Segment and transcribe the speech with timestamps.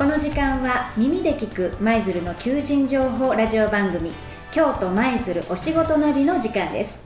[0.00, 4.10] この時間は耳で聞く舞鶴の求人情報ラジオ番組
[4.50, 6.98] 京都舞鶴お仕事ナビの時間です。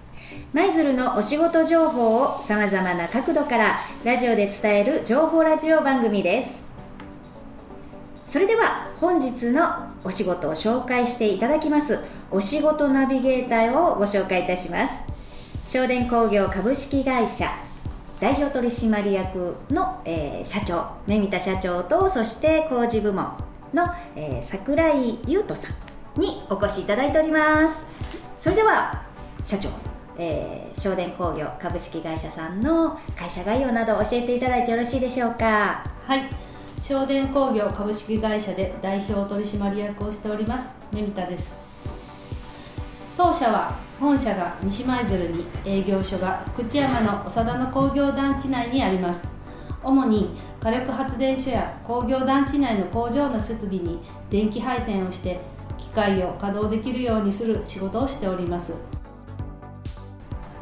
[0.52, 6.62] 舞鶴のお仕事情報をさまざまな角度からラジオで伝える情報ラジオ番組です。
[8.14, 9.70] それでは本日の
[10.04, 15.68] お仕事を紹介していただきますお仕事ナビゲーターをご紹介いたします。
[15.68, 17.50] 正電工業株式会社
[18.20, 23.36] 代表取締役の、えー、社長目見田社長とそして工事部門
[23.72, 23.84] の、
[24.16, 25.68] えー、桜井優斗さ
[26.16, 27.80] んにお越しいただいております。
[28.40, 29.02] それでは
[29.44, 29.68] 社長、
[30.16, 35.82] えー、正電工業株式会社さんの会社概要など教えていただいてよろしいでしょうか？
[36.06, 36.30] はい。
[36.80, 41.54] 正電工業株式会社で代表取締役をしております目見田です。
[43.16, 49.28] 当社は本社が西舞鶴に営業所が福知山の長田の工業団地内にあります。
[49.82, 55.40] 主に火力発電所や工業団地内の工場の設備に電気配線をして
[55.78, 58.72] 機械を稼働できるようにする仕事をしております。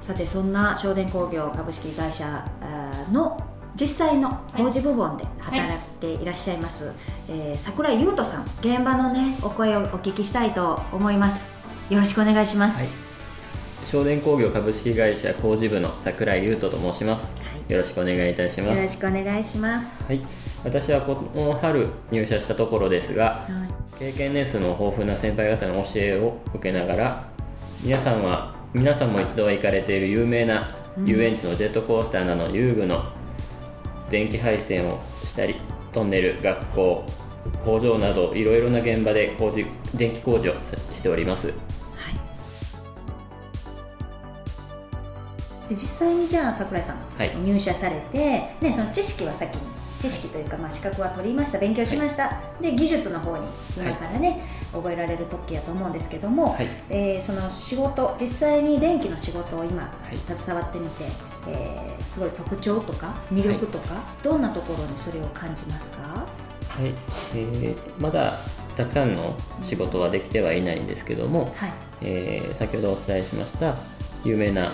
[0.02, 2.44] さてそんな正電工業株式会社
[3.12, 3.36] の
[3.80, 6.94] 実際の工事部門で働いていらっしゃいます、はい、
[7.28, 11.44] えー、桜井優斗さん現場のねお声をお聞きしたいと思います。
[11.88, 13.01] よろしくお願いします、はい
[13.92, 18.74] 正電工業株式会社工事部の櫻井優斗と申します、はい、よろしくお願いいたします。
[18.74, 20.04] よろしくお願いします。
[20.04, 20.22] はい。
[20.64, 27.28] 私はこの春入社したところですが、はい、経験年数の豊富な先輩方の教えを受けながら
[27.82, 30.62] 皆さんは皆さんも一度は行かれている有名な
[31.04, 33.04] 遊園地のジェットコースターなどの遊具の
[34.08, 35.56] 電気配線をしたり
[35.92, 37.04] トンネル学校
[37.62, 41.52] 工場などいろいろな現場で工事電気工事をしております
[45.74, 48.18] 実際にじゃあ櫻井さん、はい、入社されて、
[48.60, 49.62] ね、その知識は先に
[50.00, 54.30] 知識というか、まあ、資格は取りました勉強しました、はい、で技術の方に今からね、
[54.72, 61.04] はい、覚えられる時やと思うんですけども、はい、えー、その仕事実際に電気の仕事を今、携わってみて、
[61.48, 66.02] えー、すごい特徴とか魅力とか、どんなところにそれを感じますか？
[66.02, 66.26] は
[66.84, 66.94] い、
[67.34, 68.38] えー、まだ
[68.76, 71.72] たくさんの仕事はできてはいないんですけども、はい。
[72.04, 73.76] えー、先ほどお伝えしました
[74.24, 74.72] 有名な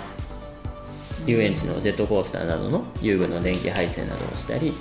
[1.29, 4.73] 遊園地のジェットコースターなどの遊具の電気配線などをしたり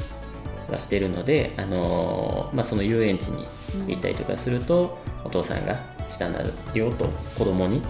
[0.71, 3.45] はしてるので、あのー、まあ、その遊園地に
[3.87, 5.77] 行ったりとかすると、お父さんが
[6.09, 6.41] したんだ
[6.73, 7.07] よと
[7.37, 7.81] 子供に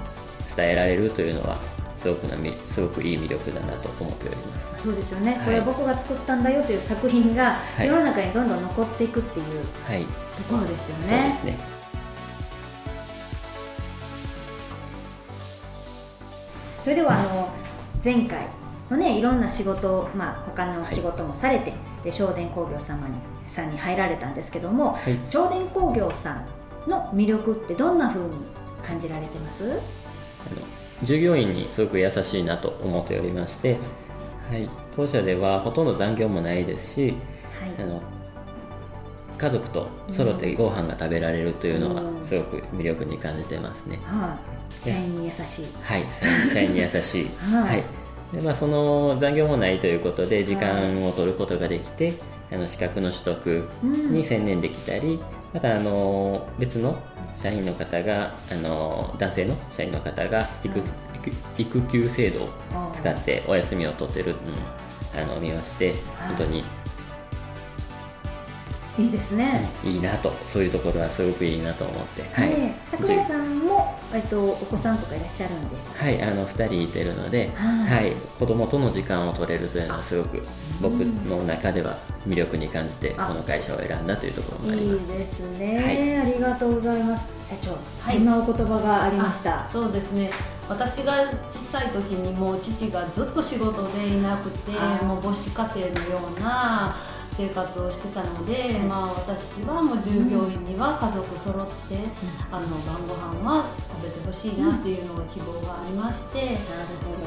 [0.56, 1.57] 伝えられるというのは
[1.97, 2.35] すごくな
[2.73, 4.84] すごくいい魅力だなと思っております。
[4.84, 9.46] そうですよね、はい、これ僕が作ったんだよという作品が世の中にどんどん残っていくっていう、
[9.85, 10.12] はい、と
[10.50, 11.35] ころですよね。
[11.41, 11.78] そうですね。
[16.79, 17.50] それではあの、
[18.03, 18.47] 前回
[18.90, 28.38] のねいろんな仕事まあ他の仕事もされて、はい、で正電工業様にさんに入られたんですけども、はい、正電工業さんの魅力ってどんなふうに
[28.85, 29.81] 感じられてます？
[31.03, 33.78] 従業員にすごく優しいなと思っておりまして、
[34.50, 37.14] はい、当社ではほとんど残業もないですし、
[37.59, 38.02] はい、あの
[39.38, 44.00] 家族と揃ってご飯が食べられるというのはすごく魅力に感じてますね。
[44.06, 45.66] はい、社員に優しい。
[45.83, 46.05] はい、
[46.53, 47.29] 社員に優しい。
[47.51, 47.83] はい、
[48.35, 52.13] でまあ、その残業もないということで時間を取ることができて、
[52.51, 55.19] あの資格の取得に専念できたり、うん、
[55.53, 56.97] またあの別の
[57.35, 60.81] 社員の方があの男性の社員の方が育,、
[61.57, 62.49] 育休制度を
[62.94, 64.41] 使ってお休みを取ってるのを
[65.23, 65.94] あの見まして
[66.28, 66.63] 本当に
[68.97, 69.62] いいですね。
[69.84, 80.41] いいなとそういうところはすごくいいなと思って、はい、桜井さんも、えっと、お子さんとかいらっしゃるんですはいあの2人いてるので、はい、子供との時間を取れるというのはすごく
[80.81, 81.97] 僕の中では
[82.28, 85.12] 魅力に感じてこの会社を選んだというところもあります。
[85.12, 89.68] いいですね、はい、ありがとうございます社長、はい、今お言葉がありました。
[89.72, 90.31] そうですね。
[90.68, 91.14] 私が
[91.50, 94.72] 小さい時にもう父がずっと仕事でいなくて
[95.05, 96.97] もう母子家庭のような
[97.37, 102.01] 生活をしてたので、まあ、私はもう従業員には家族揃って、うん、
[102.49, 106.57] あの晩ご飯は食べてほしいなっていうのが希望がありまして、で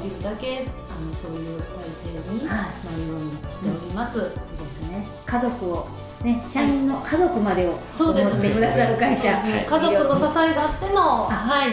[0.02, 1.78] きるだけあのそういう体
[2.10, 4.18] 制になるようにしております。
[4.18, 4.34] はい、で
[4.66, 5.06] すね。
[5.24, 5.86] 家族を
[6.24, 8.50] ね、社員の家族までをそうですね。
[8.50, 11.72] くださる会社、ね、家族の支えがあっての、はい、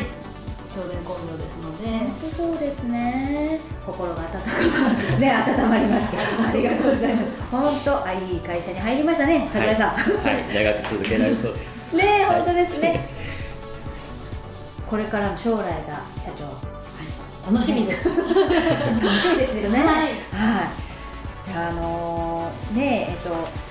[0.70, 3.60] 少年工業ですので本当そうですね。
[3.86, 7.42] 心が温まね温まりますありがとうございます。
[7.52, 11.94] 本当あいい会社に入りましたね桜井さん、はい、はい、長く続けられそうです。
[11.96, 13.10] ね本当ですね、
[14.90, 18.10] これからの将来が社長、楽しみです。
[18.10, 18.20] 楽
[19.20, 19.80] しみですよね。
[19.80, 19.88] はい。
[19.88, 20.12] はい。
[21.46, 23.68] じゃあ、あのー、ねえっと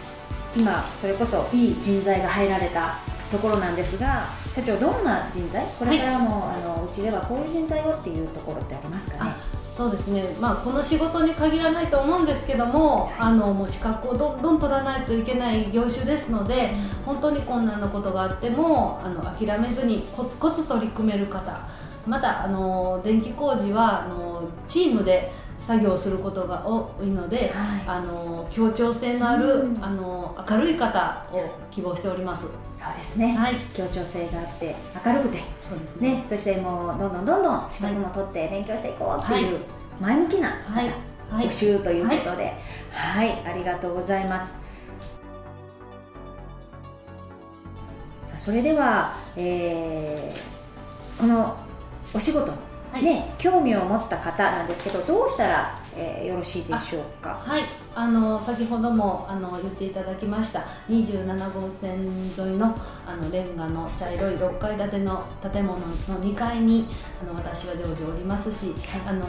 [0.56, 2.96] 今それこそいい人材が入られた
[3.30, 5.64] ところなんですが社長どんな人材？
[5.78, 9.32] これからも、はい、あのうちではこういう人材をっていうところってありますかね？
[9.76, 16.70] そうですね、まあ、この仕事に限らないと思うんですけども、あのもう資格をどんどん取らないといけない業種ですので、
[17.04, 21.68] 本当に困難なことがあってもあの諦めずにコツコツ取り組める方
[22.06, 25.30] またあの電気工事はあのチームで
[25.66, 32.42] 作業することが多いので、はい、あの協調性のある、うん、あの明るい方を希望しております。
[32.42, 32.52] そう
[32.96, 33.36] ですね。
[33.36, 36.10] はい、協調性があって明るくて、そうですね。
[36.14, 39.60] ねそしてもうどんどんどんどん資格も取って勉強していこうっていう
[40.00, 40.94] 前向きな方、はい。
[41.30, 42.54] はい、募集ということで、
[42.92, 44.60] はい、ありがとうございます。
[48.24, 51.56] さあそれでは、えー、この
[52.14, 52.52] お仕事
[52.92, 57.42] はい、ね、興味を持った方なんですけどどうしたら、えー、よろしいでしょうか？
[57.44, 57.64] はい。
[57.94, 60.64] あの先ほどもあの言っていただきました。
[60.88, 62.74] 27号線沿いの
[63.06, 66.88] あのレンガの茶色い6階建ての建物の2階に
[67.22, 68.72] あの私は常時おりますし、
[69.06, 69.26] あの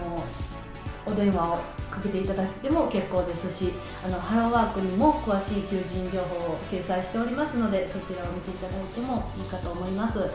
[1.06, 1.58] お電話を
[1.90, 3.72] かけていただいても結構ですし
[4.06, 10.20] あのハローワークにも詳しい求人情報を掲載しておりますのでそちらを見ていただいてもいいかと思います。
[10.20, 10.28] はい。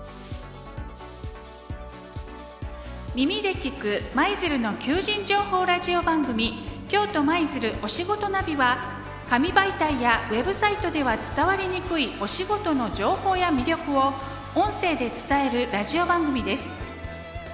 [3.15, 14.13] 耳で聞く舞鶴の求人情報ラジオ番組京都舞鶴お仕事ナビは紙媒体やウェブサイトでは伝わりにくいお仕事の情報や魅力を
[14.55, 16.67] 音声で伝えるラジオ番組です。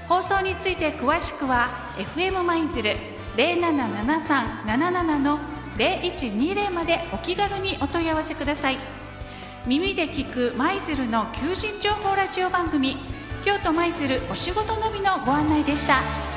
[0.07, 1.67] 放送について詳しくは
[1.97, 2.95] FM 舞鶴
[3.35, 5.39] 0773-77の
[5.77, 8.77] 0120までお気軽にお問い合わせください。
[9.67, 12.95] 耳で聞く舞鶴の求人情報ラジオ番組
[13.43, 16.28] 京都舞鶴お仕事のみのご案内でした。